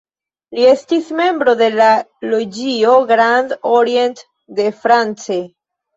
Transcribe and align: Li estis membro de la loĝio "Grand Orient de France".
Li 0.59 0.63
estis 0.69 1.11
membro 1.19 1.53
de 1.59 1.67
la 1.75 1.89
loĝio 2.31 2.95
"Grand 3.13 3.53
Orient 3.75 4.27
de 4.61 4.67
France". 4.85 5.39